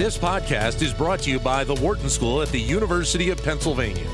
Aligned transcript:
This 0.00 0.16
podcast 0.16 0.80
is 0.80 0.94
brought 0.94 1.20
to 1.20 1.30
you 1.30 1.38
by 1.38 1.62
the 1.62 1.74
Wharton 1.74 2.08
School 2.08 2.40
at 2.40 2.48
the 2.48 2.58
University 2.58 3.28
of 3.28 3.44
Pennsylvania. 3.44 4.08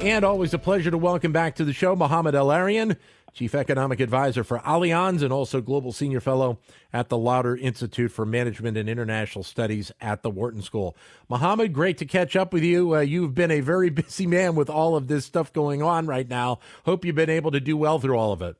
And 0.00 0.24
always 0.24 0.54
a 0.54 0.58
pleasure 0.60 0.92
to 0.92 0.96
welcome 0.96 1.32
back 1.32 1.56
to 1.56 1.64
the 1.64 1.72
show 1.72 1.96
Mohamed 1.96 2.36
El-Erian, 2.36 2.96
Chief 3.32 3.56
Economic 3.56 3.98
Advisor 3.98 4.44
for 4.44 4.60
Allianz 4.60 5.22
and 5.22 5.32
also 5.32 5.60
Global 5.60 5.90
Senior 5.90 6.20
Fellow 6.20 6.60
at 6.92 7.08
the 7.08 7.18
Lauder 7.18 7.56
Institute 7.56 8.12
for 8.12 8.24
Management 8.24 8.76
and 8.76 8.88
International 8.88 9.42
Studies 9.42 9.90
at 10.00 10.22
the 10.22 10.30
Wharton 10.30 10.62
School. 10.62 10.96
Mohamed, 11.28 11.72
great 11.72 11.98
to 11.98 12.04
catch 12.04 12.36
up 12.36 12.52
with 12.52 12.62
you. 12.62 12.94
Uh, 12.94 13.00
you've 13.00 13.34
been 13.34 13.50
a 13.50 13.62
very 13.62 13.90
busy 13.90 14.28
man 14.28 14.54
with 14.54 14.70
all 14.70 14.94
of 14.94 15.08
this 15.08 15.24
stuff 15.24 15.52
going 15.52 15.82
on 15.82 16.06
right 16.06 16.28
now. 16.28 16.60
Hope 16.84 17.04
you've 17.04 17.16
been 17.16 17.30
able 17.30 17.50
to 17.50 17.58
do 17.58 17.76
well 17.76 17.98
through 17.98 18.16
all 18.16 18.32
of 18.32 18.42
it. 18.42 18.54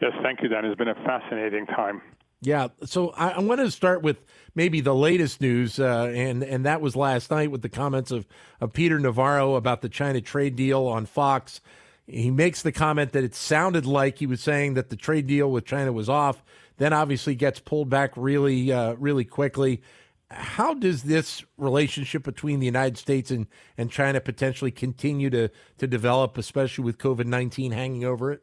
Yes, 0.00 0.12
thank 0.22 0.40
you, 0.40 0.48
Dan. 0.48 0.64
It's 0.64 0.78
been 0.78 0.86
a 0.86 0.94
fascinating 0.94 1.66
time. 1.66 2.00
Yeah, 2.40 2.68
so 2.84 3.10
I, 3.10 3.40
want 3.40 3.60
to 3.60 3.70
start 3.70 4.02
with 4.02 4.24
maybe 4.54 4.80
the 4.80 4.94
latest 4.94 5.40
news, 5.40 5.80
uh, 5.80 6.12
and 6.14 6.44
and 6.44 6.64
that 6.66 6.80
was 6.80 6.94
last 6.94 7.32
night 7.32 7.50
with 7.50 7.62
the 7.62 7.68
comments 7.68 8.12
of 8.12 8.28
of 8.60 8.72
Peter 8.72 9.00
Navarro 9.00 9.56
about 9.56 9.82
the 9.82 9.88
China 9.88 10.20
trade 10.20 10.54
deal 10.54 10.86
on 10.86 11.04
Fox. 11.04 11.60
He 12.06 12.30
makes 12.30 12.62
the 12.62 12.70
comment 12.70 13.12
that 13.12 13.24
it 13.24 13.34
sounded 13.34 13.86
like 13.86 14.18
he 14.18 14.26
was 14.26 14.40
saying 14.40 14.74
that 14.74 14.88
the 14.88 14.96
trade 14.96 15.26
deal 15.26 15.50
with 15.50 15.64
China 15.64 15.92
was 15.92 16.08
off. 16.08 16.44
Then 16.76 16.92
obviously 16.92 17.34
gets 17.34 17.58
pulled 17.58 17.90
back 17.90 18.12
really 18.16 18.72
uh, 18.72 18.94
really 18.94 19.24
quickly. 19.24 19.82
How 20.30 20.74
does 20.74 21.02
this 21.02 21.44
relationship 21.56 22.22
between 22.22 22.60
the 22.60 22.66
United 22.66 22.98
States 22.98 23.32
and, 23.32 23.46
and 23.76 23.90
China 23.90 24.20
potentially 24.20 24.70
continue 24.70 25.28
to 25.30 25.50
to 25.78 25.86
develop, 25.88 26.38
especially 26.38 26.84
with 26.84 26.98
COVID 26.98 27.26
nineteen 27.26 27.72
hanging 27.72 28.04
over 28.04 28.30
it? 28.30 28.42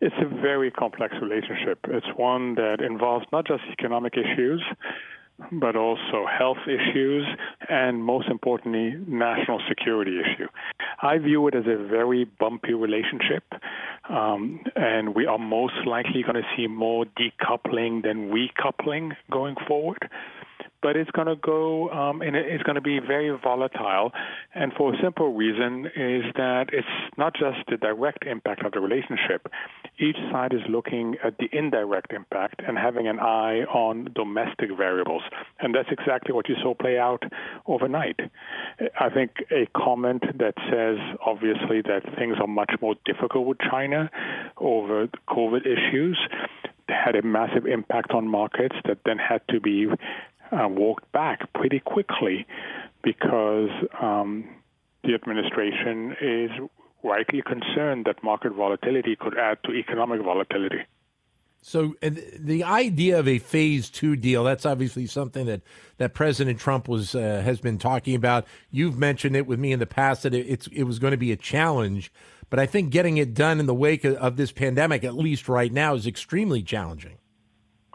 It's 0.00 0.14
a 0.20 0.26
very 0.26 0.70
complex 0.70 1.14
relationship. 1.20 1.80
It's 1.88 2.06
one 2.16 2.54
that 2.54 2.80
involves 2.80 3.26
not 3.32 3.46
just 3.46 3.62
economic 3.72 4.14
issues, 4.16 4.62
but 5.52 5.76
also 5.76 6.26
health 6.26 6.58
issues 6.66 7.24
and, 7.68 8.02
most 8.02 8.28
importantly, 8.28 8.94
national 9.06 9.60
security 9.68 10.18
issue. 10.20 10.48
I 11.02 11.18
view 11.18 11.46
it 11.48 11.54
as 11.54 11.64
a 11.66 11.76
very 11.76 12.24
bumpy 12.24 12.74
relationship, 12.74 13.44
um, 14.08 14.60
and 14.74 15.14
we 15.14 15.26
are 15.26 15.38
most 15.38 15.86
likely 15.86 16.22
going 16.22 16.34
to 16.34 16.48
see 16.56 16.66
more 16.66 17.04
decoupling 17.04 18.02
than 18.02 18.30
recoupling 18.30 19.12
going 19.30 19.54
forward 19.66 20.08
but 20.82 20.96
it's 20.96 21.10
going 21.12 21.26
to 21.26 21.36
go 21.36 21.90
um, 21.90 22.22
and 22.22 22.36
it's 22.36 22.62
going 22.62 22.76
to 22.76 22.80
be 22.80 22.98
very 22.98 23.36
volatile. 23.42 24.12
And 24.54 24.72
for 24.76 24.94
a 24.94 24.96
simple 25.02 25.34
reason 25.34 25.86
is 25.86 26.24
that 26.36 26.66
it's 26.72 26.86
not 27.16 27.34
just 27.34 27.58
the 27.68 27.76
direct 27.76 28.26
impact 28.26 28.64
of 28.64 28.72
the 28.72 28.80
relationship. 28.80 29.48
Each 29.98 30.16
side 30.30 30.52
is 30.52 30.60
looking 30.68 31.16
at 31.24 31.36
the 31.38 31.48
indirect 31.52 32.12
impact 32.12 32.62
and 32.66 32.78
having 32.78 33.08
an 33.08 33.18
eye 33.18 33.64
on 33.64 34.08
domestic 34.14 34.70
variables. 34.76 35.22
And 35.60 35.74
that's 35.74 35.88
exactly 35.90 36.32
what 36.32 36.48
you 36.48 36.54
saw 36.62 36.74
play 36.74 36.98
out 36.98 37.22
overnight. 37.66 38.20
I 39.00 39.10
think 39.10 39.32
a 39.50 39.66
comment 39.76 40.22
that 40.38 40.54
says, 40.70 40.98
obviously, 41.24 41.82
that 41.82 42.02
things 42.16 42.36
are 42.40 42.46
much 42.46 42.72
more 42.80 42.94
difficult 43.04 43.46
with 43.46 43.58
China 43.70 44.10
over 44.58 45.08
COVID 45.28 45.62
issues 45.66 46.18
had 46.88 47.16
a 47.16 47.22
massive 47.22 47.66
impact 47.66 48.12
on 48.12 48.26
markets 48.28 48.76
that 48.86 48.98
then 49.04 49.18
had 49.18 49.40
to 49.50 49.60
be 49.60 49.86
uh, 50.52 50.68
walked 50.68 51.10
back 51.12 51.52
pretty 51.54 51.80
quickly 51.80 52.46
because 53.02 53.70
um, 54.00 54.48
the 55.04 55.14
administration 55.14 56.16
is 56.20 56.50
rightly 57.02 57.42
concerned 57.42 58.06
that 58.06 58.22
market 58.22 58.52
volatility 58.52 59.16
could 59.16 59.36
add 59.38 59.58
to 59.64 59.72
economic 59.72 60.20
volatility. 60.22 60.80
So 61.60 61.96
the 62.00 62.62
idea 62.64 63.18
of 63.18 63.26
a 63.26 63.38
phase 63.38 63.90
two 63.90 64.14
deal, 64.14 64.44
that's 64.44 64.64
obviously 64.64 65.06
something 65.06 65.46
that, 65.46 65.62
that 65.98 66.14
President 66.14 66.58
Trump 66.58 66.88
was 66.88 67.14
uh, 67.14 67.42
has 67.44 67.60
been 67.60 67.78
talking 67.78 68.14
about. 68.14 68.46
You've 68.70 68.98
mentioned 68.98 69.36
it 69.36 69.46
with 69.46 69.58
me 69.58 69.72
in 69.72 69.80
the 69.80 69.86
past 69.86 70.22
that 70.22 70.34
it, 70.34 70.46
it's 70.46 70.68
it 70.68 70.84
was 70.84 70.98
going 70.98 71.10
to 71.10 71.16
be 71.16 71.32
a 71.32 71.36
challenge, 71.36 72.12
but 72.48 72.60
I 72.60 72.66
think 72.66 72.90
getting 72.90 73.16
it 73.16 73.34
done 73.34 73.58
in 73.58 73.66
the 73.66 73.74
wake 73.74 74.04
of, 74.04 74.14
of 74.16 74.36
this 74.36 74.52
pandemic, 74.52 75.02
at 75.02 75.14
least 75.14 75.48
right 75.48 75.72
now, 75.72 75.94
is 75.94 76.06
extremely 76.06 76.62
challenging. 76.62 77.18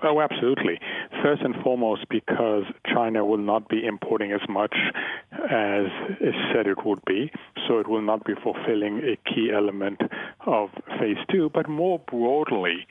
Oh, 0.04 0.20
absolutely. 0.20 0.80
First 1.24 1.42
and 1.42 1.56
foremost, 1.64 2.10
because 2.10 2.64
China 2.86 3.26
will 3.26 3.38
not 3.38 3.70
be 3.70 3.86
importing 3.86 4.34
as 4.34 4.42
much 4.50 4.76
as 5.32 5.86
it 6.20 6.36
said 6.54 6.68
it 6.68 6.86
would 6.86 7.04
be, 7.06 7.32
so 7.66 7.80
it 7.80 7.88
will 7.88 8.02
not 8.02 8.26
be 8.26 8.34
fulfilling 8.44 9.00
a 9.00 9.16
key 9.30 9.50
element 9.56 10.02
of 10.46 10.70
phase 11.00 11.18
two. 11.32 11.50
But 11.54 11.70
more 11.70 12.00
broadly, 12.00 12.86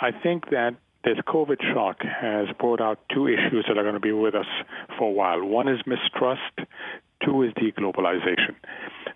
I 0.00 0.10
think 0.10 0.48
that 0.50 0.76
this 1.04 1.18
COVID 1.28 1.62
shock 1.74 1.98
has 2.02 2.48
brought 2.58 2.80
out 2.80 2.98
two 3.14 3.28
issues 3.28 3.66
that 3.68 3.76
are 3.76 3.82
going 3.82 3.94
to 3.94 4.00
be 4.00 4.12
with 4.12 4.34
us 4.34 4.46
for 4.98 5.08
a 5.08 5.12
while. 5.12 5.44
One 5.44 5.68
is 5.68 5.80
mistrust, 5.86 6.40
two 7.24 7.42
is 7.42 7.52
deglobalization. 7.52 8.56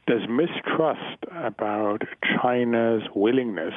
There's 0.06 0.28
mistrust 0.28 1.24
about 1.32 2.02
China's 2.42 3.02
willingness 3.14 3.74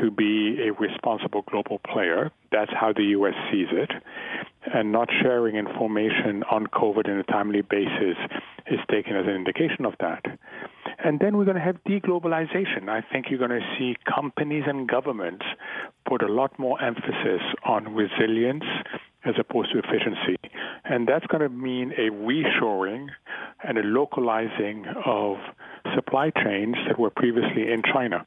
to 0.00 0.10
be 0.10 0.58
a 0.66 0.72
responsible 0.72 1.42
global 1.50 1.78
player. 1.78 2.30
That's 2.52 2.72
how 2.72 2.92
the 2.92 3.04
U.S. 3.16 3.34
sees 3.50 3.68
it. 3.70 3.90
And 4.72 4.92
not 4.92 5.08
sharing 5.22 5.56
information 5.56 6.44
on 6.50 6.66
COVID 6.66 7.08
in 7.08 7.18
a 7.18 7.22
timely 7.24 7.62
basis 7.62 8.16
is 8.66 8.78
taken 8.90 9.16
as 9.16 9.26
an 9.26 9.34
indication 9.34 9.84
of 9.84 9.94
that. 10.00 10.24
And 11.02 11.18
then 11.18 11.36
we're 11.36 11.46
going 11.46 11.56
to 11.56 11.62
have 11.62 11.82
deglobalization. 11.88 12.88
I 12.88 13.02
think 13.12 13.26
you're 13.30 13.38
going 13.38 13.58
to 13.58 13.66
see 13.78 13.96
companies 14.12 14.64
and 14.66 14.88
governments 14.88 15.44
put 16.06 16.22
a 16.22 16.28
lot 16.28 16.58
more 16.58 16.80
emphasis 16.82 17.40
on 17.64 17.94
resilience 17.94 18.64
as 19.24 19.34
opposed 19.38 19.72
to 19.72 19.78
efficiency. 19.78 20.36
And 20.84 21.06
that's 21.06 21.26
going 21.26 21.42
to 21.42 21.48
mean 21.48 21.92
a 21.92 22.10
reshoring 22.10 23.08
and 23.62 23.78
a 23.78 23.82
localizing 23.82 24.86
of 25.04 25.36
supply 25.94 26.30
chains 26.30 26.76
that 26.86 26.98
were 26.98 27.10
previously 27.10 27.70
in 27.70 27.82
China. 27.82 28.26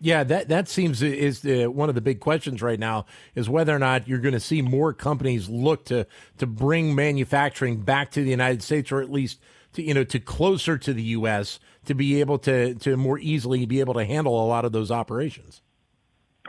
Yeah, 0.00 0.22
that 0.24 0.48
that 0.48 0.68
seems 0.68 1.02
is 1.02 1.40
the, 1.40 1.66
one 1.66 1.88
of 1.88 1.96
the 1.96 2.00
big 2.00 2.20
questions 2.20 2.62
right 2.62 2.78
now 2.78 3.06
is 3.34 3.48
whether 3.48 3.74
or 3.74 3.80
not 3.80 4.06
you're 4.06 4.20
going 4.20 4.34
to 4.34 4.40
see 4.40 4.62
more 4.62 4.92
companies 4.92 5.48
look 5.48 5.84
to 5.86 6.06
to 6.38 6.46
bring 6.46 6.94
manufacturing 6.94 7.80
back 7.80 8.12
to 8.12 8.22
the 8.22 8.30
United 8.30 8.62
States, 8.62 8.92
or 8.92 9.00
at 9.00 9.10
least 9.10 9.40
to 9.72 9.82
you 9.82 9.94
know 9.94 10.04
to 10.04 10.20
closer 10.20 10.78
to 10.78 10.92
the 10.92 11.02
U.S. 11.02 11.58
to 11.86 11.94
be 11.94 12.20
able 12.20 12.38
to 12.40 12.74
to 12.76 12.96
more 12.96 13.18
easily 13.18 13.66
be 13.66 13.80
able 13.80 13.94
to 13.94 14.04
handle 14.04 14.40
a 14.40 14.46
lot 14.46 14.64
of 14.64 14.70
those 14.70 14.92
operations. 14.92 15.62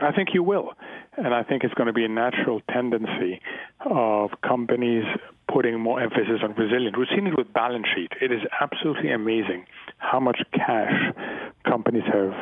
I 0.00 0.12
think 0.12 0.28
you 0.32 0.44
will, 0.44 0.72
and 1.16 1.34
I 1.34 1.42
think 1.42 1.64
it's 1.64 1.74
going 1.74 1.88
to 1.88 1.92
be 1.92 2.04
a 2.04 2.08
natural 2.08 2.60
tendency 2.72 3.40
of 3.80 4.30
companies 4.46 5.04
putting 5.52 5.80
more 5.80 6.00
emphasis 6.00 6.40
on 6.42 6.54
resilience. 6.54 6.96
We've 6.96 7.08
seen 7.14 7.26
it 7.26 7.36
with 7.36 7.52
balance 7.52 7.86
sheet. 7.94 8.12
It 8.20 8.30
is 8.30 8.42
absolutely 8.60 9.10
amazing 9.10 9.66
how 9.98 10.20
much 10.20 10.38
cash 10.54 10.92
companies 11.64 12.04
have 12.12 12.32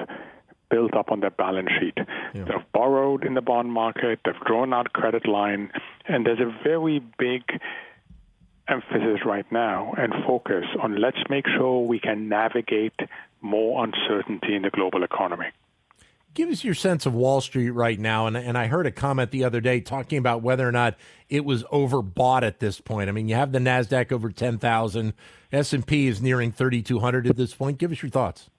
built 0.71 0.95
up 0.95 1.11
on 1.11 1.21
their 1.21 1.31
balance 1.31 1.71
sheet. 1.81 1.97
Yeah. 2.35 2.45
They've 2.45 2.73
borrowed 2.73 3.25
in 3.25 3.35
the 3.35 3.41
bond 3.41 3.73
market, 3.73 4.21
they've 4.25 4.35
drawn 4.47 4.73
out 4.73 4.93
credit 4.93 5.27
line, 5.27 5.71
and 6.07 6.27
there's 6.27 6.41
a 6.41 6.53
very 6.63 7.01
big 7.19 7.43
emphasis 8.69 9.21
right 9.25 9.51
now 9.51 9.95
and 9.97 10.13
focus 10.27 10.65
on 10.83 11.01
let's 11.01 11.19
make 11.31 11.47
sure 11.57 11.87
we 11.87 11.99
can 11.99 12.29
navigate 12.29 13.01
more 13.41 13.85
uncertainty 13.85 14.55
in 14.55 14.63
the 14.63 14.71
global 14.71 15.03
economy. 15.03 15.47
Give 16.35 16.51
us 16.51 16.63
your 16.63 16.75
sense 16.75 17.07
of 17.07 17.15
Wall 17.15 17.41
Street 17.41 17.71
right 17.71 17.99
now, 17.99 18.27
and 18.27 18.37
and 18.37 18.57
I 18.57 18.67
heard 18.67 18.87
a 18.87 18.93
comment 18.93 19.31
the 19.31 19.45
other 19.45 19.61
day 19.61 19.81
talking 19.81 20.19
about 20.19 20.43
whether 20.43 20.69
or 20.69 20.71
not 20.71 20.97
it 21.29 21.45
was 21.45 21.65
overbought 21.65 22.43
at 22.43 22.61
this 22.61 22.81
point. 22.81 23.09
I 23.09 23.13
mean, 23.13 23.29
you 23.29 23.35
have 23.35 23.51
the 23.51 23.59
Nasdaq 23.59 24.13
over 24.13 24.31
ten 24.31 24.59
thousand, 24.59 25.15
S 25.51 25.73
and 25.73 25.85
P 25.85 26.07
is 26.07 26.21
nearing 26.21 26.53
thirty 26.53 26.83
two 26.83 27.01
hundred 27.01 27.27
at 27.27 27.37
this 27.37 27.55
point. 27.55 27.79
Give 27.79 27.91
us 27.91 28.03
your 28.03 28.11
thoughts. 28.11 28.51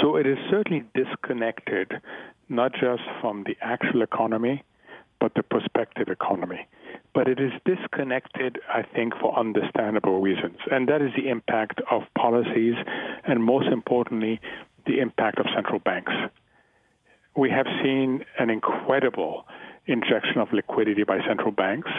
So 0.00 0.16
it 0.16 0.26
is 0.26 0.38
certainly 0.50 0.84
disconnected, 0.94 1.92
not 2.48 2.72
just 2.72 3.02
from 3.20 3.44
the 3.44 3.56
actual 3.60 4.02
economy, 4.02 4.64
but 5.20 5.32
the 5.34 5.42
prospective 5.42 6.08
economy. 6.08 6.66
But 7.14 7.28
it 7.28 7.40
is 7.40 7.52
disconnected, 7.64 8.58
I 8.72 8.82
think, 8.82 9.14
for 9.20 9.36
understandable 9.36 10.20
reasons. 10.20 10.58
And 10.70 10.88
that 10.88 11.02
is 11.02 11.10
the 11.16 11.28
impact 11.28 11.80
of 11.90 12.02
policies, 12.16 12.74
and 13.24 13.42
most 13.42 13.66
importantly, 13.66 14.40
the 14.86 15.00
impact 15.00 15.38
of 15.38 15.46
central 15.54 15.80
banks. 15.80 16.12
We 17.36 17.50
have 17.50 17.66
seen 17.82 18.24
an 18.38 18.50
incredible 18.50 19.46
injection 19.86 20.38
of 20.38 20.52
liquidity 20.52 21.04
by 21.04 21.18
central 21.26 21.50
banks. 21.50 21.90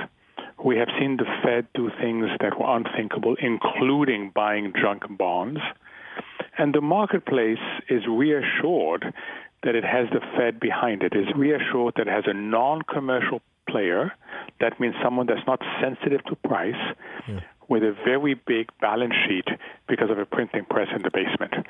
We 0.64 0.78
have 0.78 0.90
seen 1.00 1.18
the 1.18 1.26
Fed 1.44 1.68
do 1.74 1.90
things 2.02 2.28
that 2.42 2.60
were 2.60 2.76
unthinkable, 2.76 3.36
including 3.42 4.32
buying 4.34 4.74
junk 4.80 5.04
bonds. 5.18 5.60
And 6.58 6.74
the 6.74 6.82
marketplace 6.82 7.58
is 7.90 8.04
reassured 8.08 9.14
that 9.64 9.76
it 9.76 9.84
has 9.84 10.08
the 10.12 10.22
Fed 10.38 10.60
behind 10.60 11.04
it, 11.04 11.14
is 11.16 11.28
reassured 11.36 11.94
that 11.98 12.08
it 12.08 12.12
has 12.12 12.26
a 12.28 12.34
non 12.34 12.82
commercial 12.82 13.42
player. 13.70 14.12
That 14.60 14.80
means 14.80 14.96
someone 15.04 15.28
that's 15.28 15.46
not 15.48 15.62
sensitive 15.82 16.24
to 16.26 16.36
price 16.36 16.96
yeah. 17.28 17.42
with 17.68 17.84
a 17.84 17.96
very 18.06 18.34
big 18.34 18.68
balance 18.82 19.14
sheet 19.28 19.48
because 19.88 20.10
of 20.10 20.18
a 20.18 20.26
printing 20.26 20.66
press 20.66 20.88
in 20.96 21.02
the 21.02 21.12
basement. 21.12 21.66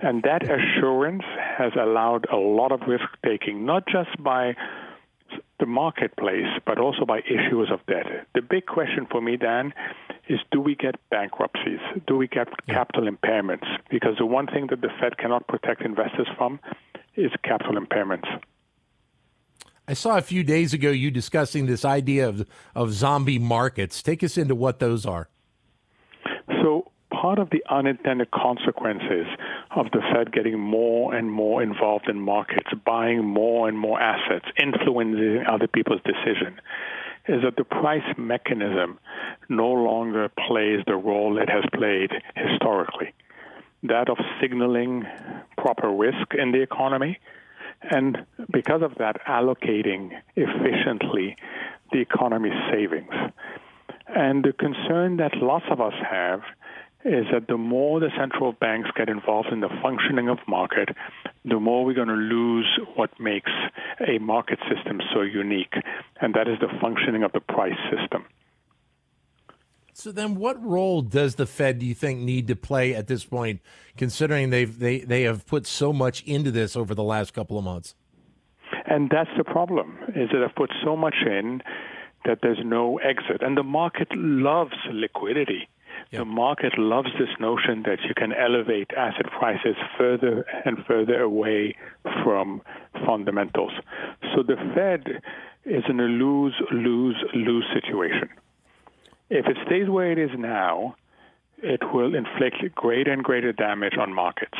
And 0.00 0.22
that 0.22 0.42
assurance 0.44 1.24
has 1.58 1.72
allowed 1.74 2.26
a 2.32 2.36
lot 2.36 2.70
of 2.70 2.82
risk 2.86 3.06
taking, 3.24 3.66
not 3.66 3.84
just 3.86 4.22
by 4.22 4.54
the 5.60 5.66
marketplace, 5.66 6.46
but 6.66 6.78
also 6.78 7.04
by 7.04 7.20
issuers 7.20 7.72
of 7.72 7.84
debt. 7.86 8.26
The 8.34 8.42
big 8.42 8.66
question 8.66 9.06
for 9.10 9.20
me, 9.20 9.36
Dan, 9.36 9.72
is 10.28 10.38
do 10.52 10.60
we 10.60 10.74
get 10.74 10.96
bankruptcies? 11.10 11.80
Do 12.06 12.16
we 12.16 12.28
get 12.28 12.48
capital 12.68 13.08
impairments? 13.08 13.66
Because 13.90 14.16
the 14.18 14.26
one 14.26 14.46
thing 14.46 14.68
that 14.70 14.80
the 14.80 14.90
Fed 15.00 15.18
cannot 15.18 15.46
protect 15.48 15.82
investors 15.82 16.28
from 16.36 16.60
is 17.16 17.30
capital 17.42 17.74
impairments. 17.74 18.28
I 19.88 19.94
saw 19.94 20.18
a 20.18 20.22
few 20.22 20.44
days 20.44 20.74
ago 20.74 20.90
you 20.90 21.10
discussing 21.10 21.66
this 21.66 21.84
idea 21.84 22.28
of 22.28 22.46
of 22.74 22.92
zombie 22.92 23.38
markets. 23.38 24.02
Take 24.02 24.22
us 24.22 24.36
into 24.36 24.54
what 24.54 24.80
those 24.80 25.06
are. 25.06 25.28
So 26.62 26.92
part 27.10 27.38
of 27.38 27.48
the 27.50 27.64
unintended 27.70 28.30
consequences 28.30 29.26
of 29.70 29.86
the 29.92 30.00
Fed 30.12 30.32
getting 30.32 30.58
more 30.58 31.14
and 31.14 31.30
more 31.30 31.62
involved 31.62 32.08
in 32.08 32.20
markets, 32.20 32.68
buying 32.84 33.24
more 33.24 33.68
and 33.68 33.78
more 33.78 34.00
assets, 34.00 34.46
influencing 34.60 35.44
other 35.46 35.66
people's 35.66 36.00
decision, 36.02 36.60
is 37.28 37.42
that 37.42 37.56
the 37.56 37.64
price 37.64 38.16
mechanism 38.16 38.98
no 39.48 39.70
longer 39.70 40.30
plays 40.46 40.80
the 40.86 40.96
role 40.96 41.38
it 41.38 41.50
has 41.50 41.64
played 41.74 42.10
historically. 42.34 43.12
That 43.82 44.08
of 44.08 44.16
signaling 44.40 45.04
proper 45.56 45.90
risk 45.90 46.34
in 46.36 46.52
the 46.52 46.62
economy 46.62 47.18
and 47.82 48.26
because 48.50 48.82
of 48.82 48.94
that, 48.98 49.24
allocating 49.26 50.10
efficiently 50.36 51.36
the 51.92 52.00
economy's 52.00 52.58
savings. 52.72 53.12
And 54.08 54.44
the 54.44 54.52
concern 54.52 55.18
that 55.18 55.36
lots 55.36 55.66
of 55.70 55.80
us 55.80 55.94
have 56.08 56.40
is 57.04 57.26
that 57.32 57.46
the 57.48 57.56
more 57.56 58.00
the 58.00 58.10
central 58.18 58.52
banks 58.52 58.90
get 58.96 59.08
involved 59.08 59.48
in 59.52 59.60
the 59.60 59.68
functioning 59.82 60.28
of 60.28 60.38
market, 60.48 60.88
the 61.44 61.60
more 61.60 61.84
we're 61.84 61.94
going 61.94 62.08
to 62.08 62.14
lose 62.14 62.80
what 62.96 63.10
makes 63.20 63.50
a 64.06 64.18
market 64.18 64.58
system 64.68 65.00
so 65.14 65.22
unique, 65.22 65.74
and 66.20 66.34
that 66.34 66.48
is 66.48 66.58
the 66.60 66.68
functioning 66.80 67.22
of 67.22 67.32
the 67.32 67.40
price 67.40 67.78
system. 67.90 68.24
So 69.92 70.12
then, 70.12 70.36
what 70.36 70.64
role 70.64 71.02
does 71.02 71.34
the 71.34 71.46
Fed, 71.46 71.80
do 71.80 71.86
you 71.86 71.94
think, 71.94 72.20
need 72.20 72.46
to 72.48 72.56
play 72.56 72.94
at 72.94 73.08
this 73.08 73.24
point, 73.24 73.60
considering 73.96 74.50
they've 74.50 74.78
they 74.78 75.00
they 75.00 75.22
have 75.22 75.44
put 75.46 75.66
so 75.66 75.92
much 75.92 76.22
into 76.22 76.52
this 76.52 76.76
over 76.76 76.94
the 76.94 77.02
last 77.02 77.34
couple 77.34 77.58
of 77.58 77.64
months? 77.64 77.96
And 78.86 79.10
that's 79.10 79.30
the 79.36 79.42
problem: 79.42 79.98
is 80.14 80.30
that 80.30 80.38
they've 80.38 80.54
put 80.54 80.70
so 80.84 80.96
much 80.96 81.16
in 81.26 81.62
that 82.24 82.38
there's 82.42 82.60
no 82.64 82.98
exit, 82.98 83.42
and 83.42 83.56
the 83.56 83.64
market 83.64 84.08
loves 84.14 84.76
liquidity. 84.92 85.68
The 86.10 86.24
market 86.24 86.78
loves 86.78 87.10
this 87.18 87.28
notion 87.38 87.82
that 87.84 87.98
you 88.08 88.14
can 88.14 88.32
elevate 88.32 88.90
asset 88.96 89.26
prices 89.38 89.76
further 89.98 90.46
and 90.64 90.78
further 90.86 91.20
away 91.20 91.76
from 92.24 92.62
fundamentals. 93.06 93.72
So 94.34 94.42
the 94.42 94.56
Fed 94.74 95.20
is 95.66 95.84
in 95.88 96.00
a 96.00 96.04
lose 96.04 96.54
lose 96.72 97.16
lose 97.34 97.66
situation. 97.74 98.30
If 99.28 99.46
it 99.46 99.58
stays 99.66 99.90
where 99.90 100.10
it 100.10 100.18
is 100.18 100.30
now, 100.38 100.96
it 101.58 101.82
will 101.92 102.14
inflict 102.14 102.74
greater 102.74 103.12
and 103.12 103.22
greater 103.22 103.52
damage 103.52 103.98
on 104.00 104.14
markets. 104.14 104.56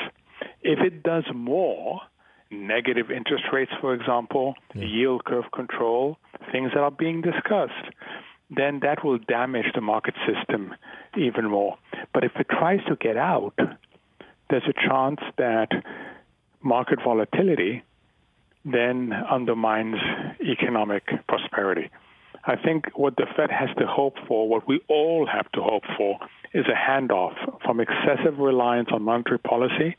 If 0.63 0.81
it 0.81 1.03
does 1.03 1.25
more, 1.35 2.01
negative 2.51 3.11
interest 3.11 3.45
rates, 3.53 3.73
for 3.81 3.95
example, 3.95 4.55
yeah. 4.75 4.85
yield 4.85 5.25
curve 5.25 5.51
control, 5.55 6.19
things 6.53 6.73
that 6.75 6.81
are 6.81 6.91
being 6.91 7.23
discussed, 7.23 7.95
then 8.51 8.81
that 8.81 9.05
will 9.05 9.19
damage 9.19 9.67
the 9.75 9.81
market 9.81 10.15
system 10.27 10.75
even 11.17 11.51
more. 11.51 11.77
But 12.15 12.25
if 12.25 12.33
it 12.37 12.49
tries 12.49 12.81
to 12.89 12.97
get 12.97 13.17
out, 13.17 13.55
there's 14.51 14.69
a 14.69 14.89
chance 14.89 15.21
that 15.37 15.69
market 16.63 16.99
volatility 17.05 17.83
then 18.65 19.13
undermines 19.13 19.97
economic 20.41 21.05
prosperity. 21.29 21.91
I 22.45 22.57
think 22.57 22.87
what 22.95 23.17
the 23.17 23.27
Fed 23.37 23.51
has 23.51 23.69
to 23.79 23.87
hope 23.87 24.15
for, 24.27 24.49
what 24.49 24.67
we 24.67 24.81
all 24.89 25.27
have 25.27 25.51
to 25.53 25.61
hope 25.61 25.85
for, 25.97 26.19
is 26.55 26.65
a 26.67 26.91
handoff 26.91 27.35
from 27.63 27.81
excessive 27.81 28.39
reliance 28.39 28.89
on 28.93 29.03
monetary 29.03 29.39
policy 29.39 29.97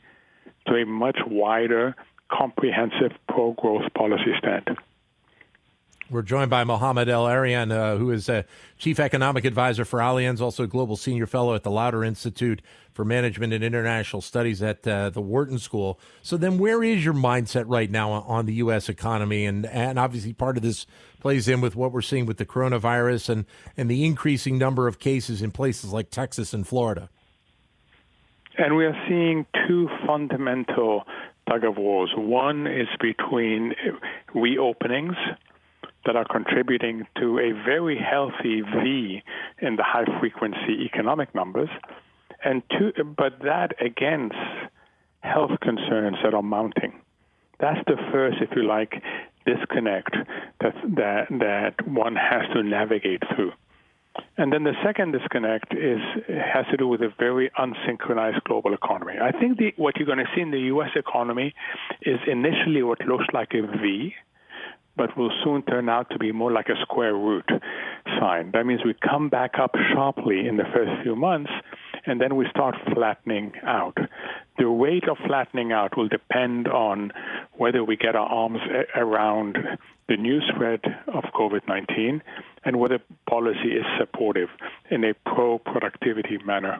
to 0.66 0.74
a 0.74 0.84
much 0.84 1.18
wider, 1.26 1.94
comprehensive 2.30 3.12
pro 3.28 3.52
growth 3.52 3.92
policy 3.94 4.32
stand. 4.38 4.76
We're 6.10 6.22
joined 6.22 6.50
by 6.50 6.64
Mohamed 6.64 7.08
El-Erian, 7.08 7.70
uh, 7.70 7.96
who 7.96 8.10
is 8.10 8.28
a 8.28 8.44
chief 8.78 8.98
economic 8.98 9.44
advisor 9.44 9.84
for 9.84 10.00
Allianz, 10.00 10.40
also 10.40 10.64
a 10.64 10.66
global 10.66 10.96
senior 10.96 11.26
fellow 11.26 11.54
at 11.54 11.62
the 11.62 11.70
Lauder 11.70 12.02
Institute 12.02 12.62
for 12.92 13.04
Management 13.04 13.52
and 13.52 13.62
International 13.62 14.20
Studies 14.20 14.60
at 14.60 14.84
uh, 14.88 15.10
the 15.10 15.20
Wharton 15.20 15.60
School. 15.60 16.00
So 16.20 16.36
then, 16.36 16.58
where 16.58 16.82
is 16.82 17.04
your 17.04 17.14
mindset 17.14 17.64
right 17.68 17.88
now 17.88 18.10
on 18.10 18.46
the 18.46 18.54
U.S. 18.54 18.88
economy? 18.88 19.46
And 19.46 19.66
and 19.66 20.00
obviously, 20.00 20.32
part 20.32 20.56
of 20.56 20.64
this 20.64 20.84
plays 21.20 21.46
in 21.46 21.60
with 21.60 21.76
what 21.76 21.92
we're 21.92 22.02
seeing 22.02 22.26
with 22.26 22.38
the 22.38 22.46
coronavirus 22.46 23.28
and 23.28 23.44
and 23.76 23.88
the 23.88 24.04
increasing 24.04 24.58
number 24.58 24.88
of 24.88 24.98
cases 24.98 25.42
in 25.42 25.52
places 25.52 25.92
like 25.92 26.10
Texas 26.10 26.52
and 26.52 26.66
Florida. 26.66 27.08
And 28.58 28.76
we 28.76 28.84
are 28.84 29.00
seeing 29.08 29.46
two 29.68 29.88
fundamental 30.04 31.04
tug 31.48 31.62
of 31.62 31.76
wars. 31.76 32.10
One 32.16 32.66
is 32.66 32.88
between 33.00 33.74
reopenings 34.34 35.16
that 36.06 36.16
are 36.16 36.24
contributing 36.24 37.06
to 37.18 37.38
a 37.38 37.52
very 37.64 37.98
healthy 37.98 38.62
V 38.62 39.22
in 39.60 39.76
the 39.76 39.82
high 39.82 40.06
frequency 40.18 40.84
economic 40.84 41.34
numbers, 41.34 41.68
and 42.44 42.62
two, 42.70 42.92
but 43.04 43.40
that 43.42 43.74
against 43.80 44.36
health 45.20 45.52
concerns 45.60 46.16
that 46.24 46.34
are 46.34 46.42
mounting. 46.42 47.00
That's 47.58 47.80
the 47.86 47.96
first, 48.10 48.38
if 48.40 48.50
you 48.56 48.62
like, 48.62 49.02
disconnect 49.44 50.16
that 50.60 50.74
that 50.96 51.26
that 51.30 51.88
one 51.88 52.16
has 52.16 52.42
to 52.54 52.62
navigate 52.62 53.22
through. 53.34 53.52
And 54.36 54.52
then 54.52 54.64
the 54.64 54.74
second 54.82 55.12
disconnect 55.12 55.72
is 55.74 56.00
has 56.28 56.66
to 56.70 56.76
do 56.76 56.88
with 56.88 57.00
a 57.02 57.12
very 57.18 57.50
unsynchronized 57.58 58.42
global 58.44 58.74
economy. 58.74 59.14
I 59.20 59.32
think 59.32 59.58
the, 59.58 59.72
what 59.76 59.96
you're 59.96 60.06
going 60.06 60.18
to 60.18 60.30
see 60.34 60.40
in 60.40 60.50
the 60.50 60.60
U.S. 60.74 60.90
economy 60.96 61.54
is 62.02 62.18
initially 62.26 62.82
what 62.82 63.00
looks 63.06 63.26
like 63.32 63.52
a 63.54 63.62
V, 63.62 64.14
but 65.00 65.16
will 65.16 65.32
soon 65.42 65.62
turn 65.62 65.88
out 65.88 66.10
to 66.10 66.18
be 66.18 66.30
more 66.30 66.52
like 66.52 66.68
a 66.68 66.78
square 66.82 67.14
root 67.14 67.48
sign. 68.20 68.50
That 68.52 68.66
means 68.66 68.82
we 68.84 68.92
come 68.92 69.30
back 69.30 69.52
up 69.58 69.74
sharply 69.94 70.46
in 70.46 70.58
the 70.58 70.64
first 70.74 70.90
few 71.02 71.16
months, 71.16 71.50
and 72.04 72.20
then 72.20 72.36
we 72.36 72.46
start 72.50 72.74
flattening 72.92 73.52
out. 73.66 73.96
The 74.58 74.66
rate 74.66 75.08
of 75.08 75.16
flattening 75.26 75.72
out 75.72 75.96
will 75.96 76.08
depend 76.08 76.68
on 76.68 77.12
whether 77.54 77.82
we 77.82 77.96
get 77.96 78.14
our 78.14 78.28
arms 78.28 78.58
around 78.94 79.56
the 80.06 80.18
new 80.18 80.40
spread 80.52 80.80
of 81.08 81.24
COVID 81.34 81.66
19 81.66 82.22
and 82.66 82.78
whether 82.78 82.98
policy 83.26 83.72
is 83.80 83.86
supportive 83.98 84.50
in 84.90 85.02
a 85.04 85.14
pro 85.24 85.58
productivity 85.60 86.36
manner 86.44 86.78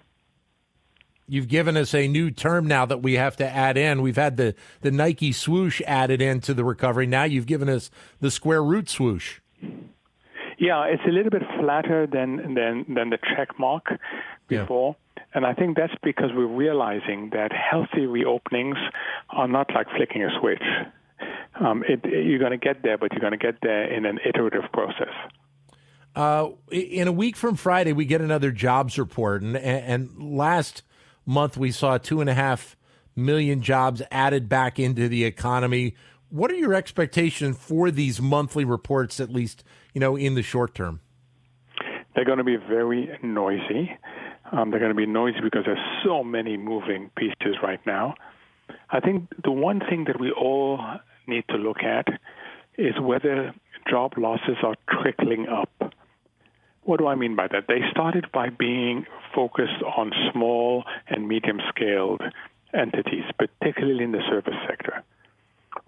you've 1.30 1.48
given 1.48 1.76
us 1.76 1.94
a 1.94 2.08
new 2.08 2.30
term 2.30 2.66
now 2.66 2.84
that 2.84 3.02
we 3.02 3.14
have 3.14 3.36
to 3.36 3.48
add 3.48 3.76
in. 3.76 4.02
We've 4.02 4.16
had 4.16 4.36
the, 4.36 4.54
the 4.80 4.90
Nike 4.90 5.30
swoosh 5.32 5.80
added 5.86 6.20
into 6.20 6.52
the 6.52 6.64
recovery. 6.64 7.06
Now 7.06 7.22
you've 7.22 7.46
given 7.46 7.68
us 7.68 7.90
the 8.20 8.30
square 8.30 8.62
root 8.62 8.88
swoosh. 8.88 9.38
Yeah, 10.58 10.84
it's 10.84 11.02
a 11.06 11.10
little 11.10 11.30
bit 11.30 11.42
flatter 11.58 12.06
than 12.06 12.54
than 12.54 12.84
than 12.94 13.10
the 13.10 13.18
check 13.34 13.58
mark 13.58 13.98
before. 14.48 14.96
Yeah. 15.16 15.22
And 15.32 15.46
I 15.46 15.54
think 15.54 15.76
that's 15.76 15.94
because 16.02 16.30
we're 16.34 16.46
realizing 16.46 17.30
that 17.32 17.52
healthy 17.52 18.04
reopenings 18.04 18.76
are 19.30 19.46
not 19.48 19.70
like 19.74 19.86
flicking 19.96 20.24
a 20.24 20.28
switch. 20.40 20.62
Um, 21.58 21.84
it, 21.88 22.00
it, 22.04 22.26
you're 22.26 22.40
going 22.40 22.50
to 22.50 22.58
get 22.58 22.82
there, 22.82 22.98
but 22.98 23.12
you're 23.12 23.20
going 23.20 23.38
to 23.38 23.38
get 23.38 23.58
there 23.62 23.84
in 23.84 24.04
an 24.04 24.18
iterative 24.26 24.64
process. 24.72 25.14
Uh, 26.16 26.48
in 26.72 27.06
a 27.06 27.12
week 27.12 27.36
from 27.36 27.54
Friday, 27.54 27.92
we 27.92 28.04
get 28.04 28.20
another 28.20 28.50
jobs 28.50 28.98
report, 28.98 29.42
and, 29.42 29.56
and 29.56 30.10
last 30.18 30.82
month 31.26 31.56
we 31.56 31.70
saw 31.70 31.98
two 31.98 32.20
and 32.20 32.30
a 32.30 32.34
half 32.34 32.76
million 33.16 33.62
jobs 33.62 34.02
added 34.10 34.48
back 34.48 34.78
into 34.78 35.08
the 35.08 35.24
economy. 35.24 35.94
What 36.28 36.50
are 36.50 36.56
your 36.56 36.74
expectations 36.74 37.56
for 37.58 37.90
these 37.90 38.20
monthly 38.20 38.64
reports, 38.64 39.20
at 39.20 39.30
least 39.30 39.64
you 39.94 40.00
know 40.00 40.16
in 40.16 40.34
the 40.34 40.42
short 40.42 40.74
term? 40.74 41.00
They're 42.14 42.24
going 42.24 42.38
to 42.38 42.44
be 42.44 42.56
very 42.56 43.18
noisy. 43.22 43.96
Um, 44.52 44.70
they're 44.70 44.80
going 44.80 44.90
to 44.90 44.96
be 44.96 45.06
noisy 45.06 45.40
because 45.42 45.64
there's 45.64 45.78
so 46.04 46.24
many 46.24 46.56
moving 46.56 47.10
pieces 47.16 47.56
right 47.62 47.80
now. 47.86 48.14
I 48.90 49.00
think 49.00 49.28
the 49.44 49.52
one 49.52 49.80
thing 49.80 50.04
that 50.06 50.18
we 50.18 50.32
all 50.32 50.80
need 51.26 51.44
to 51.48 51.56
look 51.56 51.82
at 51.82 52.06
is 52.76 52.94
whether 53.00 53.54
job 53.88 54.14
losses 54.16 54.56
are 54.62 54.76
trickling 54.88 55.46
up 55.48 55.89
what 56.84 56.98
do 56.98 57.06
I 57.06 57.14
mean 57.14 57.36
by 57.36 57.48
that? 57.48 57.66
They 57.68 57.80
started 57.90 58.26
by 58.32 58.48
being 58.48 59.06
focused 59.34 59.82
on 59.96 60.12
small 60.32 60.84
and 61.08 61.28
medium 61.28 61.60
scaled 61.68 62.22
entities, 62.74 63.24
particularly 63.38 64.04
in 64.04 64.12
the 64.12 64.22
service 64.28 64.54
sector. 64.68 65.02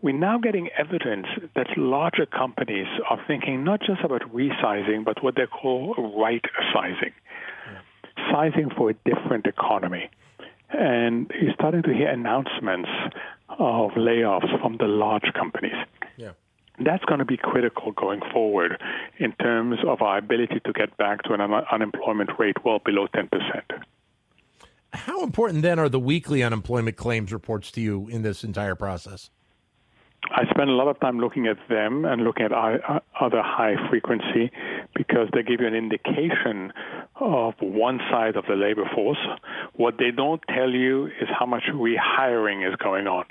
We're 0.01 0.19
now 0.19 0.39
getting 0.39 0.69
evidence 0.77 1.27
that 1.55 1.67
larger 1.77 2.27
companies 2.27 2.87
are 3.09 3.21
thinking 3.27 3.65
not 3.65 3.81
just 3.81 4.03
about 4.03 4.23
resizing, 4.35 5.05
but 5.05 5.23
what 5.23 5.37
they 5.37 5.47
call 5.47 5.95
right 6.17 6.45
sizing, 6.73 7.13
yeah. 7.67 8.33
sizing 8.33 8.71
for 8.77 8.91
a 8.91 8.95
different 9.05 9.47
economy. 9.47 10.11
And 10.71 11.31
you're 11.41 11.55
starting 11.55 11.83
to 11.83 11.93
hear 11.93 12.09
announcements 12.09 12.89
of 13.49 13.91
layoffs 13.93 14.61
from 14.61 14.77
the 14.79 14.87
large 14.87 15.33
companies. 15.35 15.75
That's 16.79 17.05
going 17.05 17.19
to 17.19 17.25
be 17.25 17.37
critical 17.37 17.93
going 17.93 18.21
forward 18.33 18.81
in 19.19 19.33
terms 19.33 19.79
of 19.87 20.01
our 20.01 20.19
ability 20.19 20.61
to 20.65 20.73
get 20.73 20.97
back 20.97 21.23
to 21.25 21.35
an 21.35 21.41
un- 21.41 21.65
unemployment 21.71 22.31
rate 22.39 22.57
well 22.65 22.81
below 22.85 23.07
10%. 23.09 23.29
How 24.95 25.23
important 25.23 25.63
then 25.63 25.79
are 25.79 25.89
the 25.89 26.01
weekly 26.01 26.43
unemployment 26.43 26.97
claims 26.97 27.33
reports 27.33 27.71
to 27.73 27.81
you 27.81 28.09
in 28.09 28.23
this 28.23 28.45
entire 28.45 28.75
process? 28.75 29.31
I 30.31 30.45
spend 30.51 30.71
a 30.71 30.73
lot 30.73 30.89
of 30.89 31.01
time 31.01 31.19
looking 31.19 31.47
at 31.47 31.57
them 31.69 32.05
and 32.05 32.23
looking 32.23 32.45
at 32.45 32.53
uh, 32.53 33.01
other 33.21 33.43
high 33.43 33.75
frequency 33.91 34.53
because 34.95 35.29
they 35.33 35.43
give 35.43 35.61
you 35.61 35.67
an 35.67 35.75
indication 35.75 36.73
of 37.17 37.55
one 37.61 37.99
side 38.11 38.37
of 38.37 38.47
the 38.47 38.55
labor 38.55 38.89
force. 38.95 39.19
What 39.75 39.99
they 39.99 40.11
don't 40.11 40.41
tell 40.49 40.71
you 40.71 41.07
is 41.07 41.29
how 41.39 41.47
much 41.47 41.65
rehiring 41.73 42.69
is 42.69 42.77
going 42.77 43.07
on. 43.09 43.25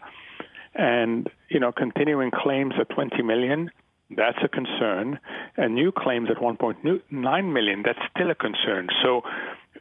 And, 0.74 1.30
you 1.50 1.60
know, 1.60 1.72
continuing 1.72 2.32
claims 2.32 2.74
at 2.80 2.90
20 2.90 3.22
million, 3.24 3.72
that's 4.16 4.38
a 4.44 4.48
concern. 4.48 5.20
And 5.58 5.75
new 5.75 5.92
claims 5.92 6.30
at 6.30 6.38
1.9 6.38 7.54
million, 7.54 7.84
that's 7.86 8.00
still 8.16 8.32
a 8.32 8.36
concern. 8.36 8.88
So 9.04 9.22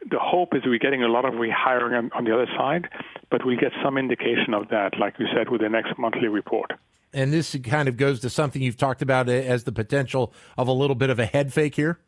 the 0.09 0.19
hope 0.19 0.53
is 0.53 0.63
we're 0.65 0.79
getting 0.79 1.03
a 1.03 1.07
lot 1.07 1.25
of 1.25 1.33
rehiring 1.33 1.97
on, 1.97 2.11
on 2.13 2.23
the 2.25 2.33
other 2.33 2.47
side, 2.57 2.87
but 3.29 3.45
we'll 3.45 3.59
get 3.59 3.71
some 3.83 3.97
indication 3.97 4.53
of 4.53 4.69
that, 4.69 4.97
like 4.99 5.19
we 5.19 5.27
said, 5.35 5.49
with 5.49 5.61
the 5.61 5.69
next 5.69 5.97
monthly 5.97 6.27
report. 6.27 6.71
And 7.13 7.33
this 7.33 7.55
kind 7.63 7.89
of 7.89 7.97
goes 7.97 8.21
to 8.21 8.29
something 8.29 8.61
you've 8.61 8.77
talked 8.77 9.01
about 9.01 9.27
eh, 9.27 9.41
as 9.41 9.65
the 9.65 9.71
potential 9.71 10.33
of 10.57 10.67
a 10.67 10.71
little 10.71 10.95
bit 10.95 11.09
of 11.09 11.19
a 11.19 11.25
head 11.25 11.53
fake 11.53 11.75
here. 11.75 11.99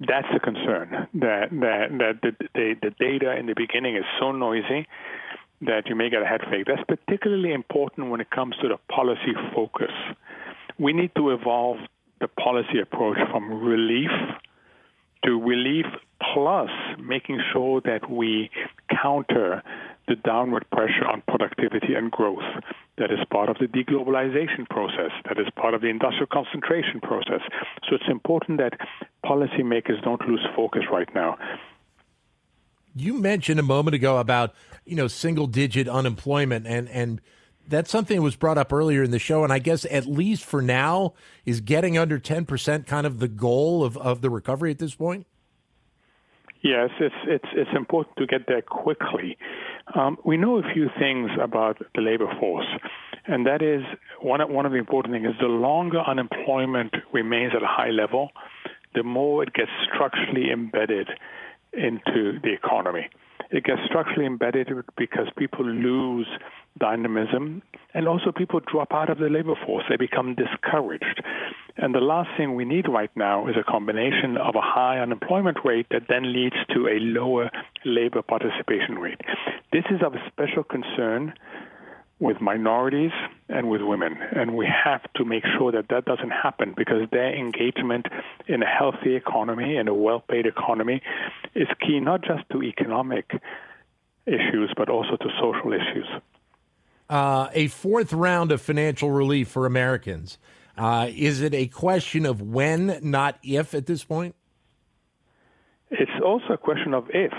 That's 0.00 0.28
a 0.34 0.38
concern 0.38 1.08
that 1.14 1.50
that 1.50 1.88
that 1.98 2.20
the, 2.22 2.48
the, 2.54 2.74
the 2.80 2.90
data 3.00 3.36
in 3.36 3.46
the 3.46 3.54
beginning 3.56 3.96
is 3.96 4.04
so 4.20 4.30
noisy 4.30 4.86
that 5.62 5.88
you 5.88 5.96
may 5.96 6.10
get 6.10 6.22
a 6.22 6.26
head 6.26 6.40
fake. 6.50 6.66
That's 6.66 6.82
particularly 6.86 7.52
important 7.52 8.10
when 8.10 8.20
it 8.20 8.30
comes 8.30 8.56
to 8.62 8.68
the 8.68 8.76
policy 8.92 9.34
focus. 9.54 9.92
We 10.78 10.92
need 10.92 11.10
to 11.16 11.30
evolve 11.30 11.78
the 12.20 12.28
policy 12.28 12.80
approach 12.80 13.18
from 13.30 13.62
relief 13.62 14.10
to 15.24 15.40
relief 15.40 15.86
plus 16.32 16.70
making 16.98 17.40
sure 17.52 17.80
that 17.82 18.08
we 18.10 18.50
counter 19.02 19.62
the 20.06 20.16
downward 20.16 20.64
pressure 20.70 21.06
on 21.06 21.22
productivity 21.28 21.94
and 21.94 22.10
growth 22.10 22.42
that 22.96 23.10
is 23.10 23.18
part 23.30 23.48
of 23.48 23.56
the 23.58 23.66
deglobalization 23.66 24.68
process, 24.68 25.12
that 25.28 25.38
is 25.38 25.46
part 25.56 25.74
of 25.74 25.80
the 25.80 25.88
industrial 25.88 26.26
concentration 26.26 27.00
process. 27.00 27.40
So 27.88 27.94
it's 27.94 28.08
important 28.08 28.58
that 28.58 28.72
policymakers 29.24 30.02
don't 30.02 30.20
lose 30.26 30.44
focus 30.56 30.82
right 30.90 31.08
now. 31.14 31.38
You 33.00 33.14
mentioned 33.14 33.60
a 33.60 33.62
moment 33.62 33.94
ago 33.94 34.18
about, 34.18 34.54
you 34.84 34.96
know, 34.96 35.08
single 35.08 35.46
digit 35.46 35.88
unemployment 35.88 36.66
and 36.66 36.88
and 36.88 37.20
that's 37.68 37.90
something 37.90 38.16
that 38.16 38.22
was 38.22 38.36
brought 38.36 38.56
up 38.56 38.72
earlier 38.72 39.02
in 39.02 39.10
the 39.10 39.18
show 39.18 39.44
and 39.44 39.52
I 39.52 39.58
guess 39.58 39.84
at 39.90 40.06
least 40.06 40.44
for 40.44 40.62
now 40.62 41.12
is 41.44 41.60
getting 41.60 41.98
under 41.98 42.18
10% 42.18 42.86
kind 42.86 43.06
of 43.06 43.18
the 43.18 43.28
goal 43.28 43.84
of, 43.84 43.98
of 43.98 44.22
the 44.22 44.30
recovery 44.30 44.70
at 44.70 44.78
this 44.78 44.94
point? 44.94 45.26
Yes, 46.62 46.90
it's 46.98 47.14
it's 47.26 47.48
it's 47.52 47.70
important 47.76 48.16
to 48.16 48.26
get 48.26 48.48
there 48.48 48.62
quickly. 48.62 49.38
Um, 49.94 50.18
we 50.24 50.36
know 50.36 50.58
a 50.58 50.72
few 50.74 50.88
things 50.98 51.30
about 51.40 51.78
the 51.94 52.00
labor 52.00 52.26
force, 52.40 52.66
and 53.26 53.46
that 53.46 53.62
is 53.62 53.84
one 54.20 54.40
one 54.52 54.66
of 54.66 54.72
the 54.72 54.78
important 54.78 55.14
things 55.14 55.28
is 55.28 55.40
the 55.40 55.46
longer 55.46 56.00
unemployment 56.00 56.94
remains 57.12 57.52
at 57.54 57.62
a 57.62 57.66
high 57.66 57.90
level, 57.90 58.30
the 58.94 59.04
more 59.04 59.44
it 59.44 59.52
gets 59.54 59.70
structurally 59.84 60.50
embedded 60.50 61.08
into 61.72 62.38
the 62.42 62.52
economy. 62.52 63.08
It 63.50 63.64
gets 63.64 63.80
structurally 63.86 64.26
embedded 64.26 64.68
because 64.96 65.26
people 65.36 65.64
lose 65.64 66.28
dynamism 66.78 67.62
and 67.94 68.06
also 68.06 68.30
people 68.30 68.60
drop 68.70 68.92
out 68.92 69.10
of 69.10 69.18
the 69.18 69.28
labor 69.28 69.54
force. 69.66 69.84
They 69.88 69.96
become 69.96 70.34
discouraged. 70.34 71.22
And 71.76 71.94
the 71.94 72.00
last 72.00 72.28
thing 72.36 72.54
we 72.54 72.64
need 72.64 72.86
right 72.88 73.10
now 73.16 73.46
is 73.48 73.54
a 73.56 73.70
combination 73.70 74.36
of 74.36 74.54
a 74.54 74.60
high 74.60 74.98
unemployment 74.98 75.58
rate 75.64 75.86
that 75.90 76.02
then 76.08 76.32
leads 76.32 76.56
to 76.74 76.88
a 76.88 76.98
lower 77.00 77.50
labor 77.84 78.20
participation 78.22 78.96
rate. 78.96 79.20
This 79.72 79.84
is 79.90 80.02
of 80.04 80.12
special 80.26 80.64
concern 80.64 81.32
with 82.20 82.40
minorities 82.40 83.12
and 83.48 83.68
with 83.68 83.80
women. 83.82 84.16
And 84.34 84.56
we 84.56 84.66
have 84.66 85.02
to 85.14 85.24
make 85.24 85.44
sure 85.56 85.70
that 85.72 85.88
that 85.90 86.04
doesn't 86.04 86.30
happen 86.30 86.74
because 86.76 87.08
their 87.10 87.34
engagement 87.34 88.06
in 88.46 88.62
a 88.62 88.66
healthy 88.66 89.14
economy 89.14 89.76
and 89.76 89.88
a 89.88 89.94
well 89.94 90.20
paid 90.20 90.46
economy 90.46 91.02
is 91.54 91.68
key 91.80 92.00
not 92.00 92.22
just 92.22 92.42
to 92.52 92.62
economic 92.62 93.30
issues, 94.26 94.72
but 94.76 94.88
also 94.88 95.16
to 95.16 95.28
social 95.40 95.72
issues. 95.72 96.08
Uh, 97.08 97.48
a 97.52 97.68
fourth 97.68 98.12
round 98.12 98.52
of 98.52 98.60
financial 98.60 99.10
relief 99.10 99.48
for 99.48 99.64
Americans. 99.64 100.38
Uh, 100.76 101.08
is 101.14 101.40
it 101.40 101.54
a 101.54 101.66
question 101.66 102.26
of 102.26 102.42
when, 102.42 102.98
not 103.02 103.38
if, 103.42 103.74
at 103.74 103.86
this 103.86 104.04
point? 104.04 104.34
It's 105.90 106.10
also 106.24 106.52
a 106.52 106.58
question 106.58 106.92
of 106.92 107.08
if, 107.14 107.32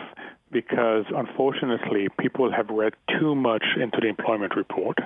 because 0.51 1.05
unfortunately, 1.15 2.07
people 2.19 2.51
have 2.51 2.69
read 2.69 2.93
too 3.19 3.35
much 3.35 3.63
into 3.79 3.99
the 4.01 4.07
employment 4.07 4.55
report. 4.55 4.97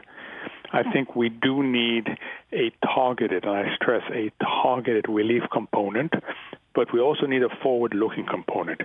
I 0.71 0.83
hmm. 0.83 0.91
think 0.91 1.15
we 1.15 1.29
do 1.29 1.63
need 1.63 2.07
a 2.51 2.71
targeted, 2.93 3.45
and 3.45 3.55
I 3.55 3.75
stress 3.75 4.03
a 4.11 4.31
targeted 4.43 5.05
relief 5.07 5.43
component, 5.51 6.13
but 6.73 6.93
we 6.93 6.99
also 6.99 7.25
need 7.25 7.43
a 7.43 7.49
forward 7.61 7.93
looking 7.93 8.25
component. 8.25 8.81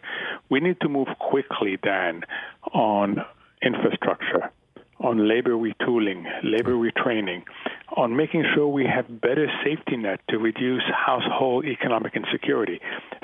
We 0.50 0.60
need 0.60 0.80
to 0.82 0.88
move 0.88 1.08
quickly, 1.18 1.78
Dan, 1.82 2.22
on 2.72 3.24
infrastructure, 3.62 4.50
on 5.00 5.28
labor 5.28 5.52
retooling, 5.52 6.24
labor 6.42 6.74
hmm. 6.74 6.88
retraining, 6.88 7.44
on 7.96 8.16
making 8.16 8.44
sure 8.54 8.68
we 8.68 8.84
have 8.84 9.20
better 9.20 9.46
safety 9.64 9.96
net 9.96 10.20
to 10.28 10.38
reduce 10.38 10.82
household 10.94 11.64
economic 11.64 12.14
insecurity. 12.14 12.80